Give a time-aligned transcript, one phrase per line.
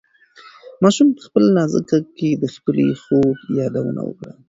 [0.83, 4.31] ماشوم په خپل نازک غږ کې د خپلې خور یادونه وکړه.